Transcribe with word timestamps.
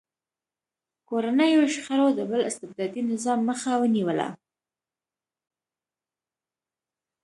کورنیو 1.09 1.71
شخړو 1.73 2.07
د 2.15 2.19
بل 2.31 2.41
استبدادي 2.49 3.01
نظام 3.11 3.39
مخه 3.49 3.71
ونیوله. 3.77 4.27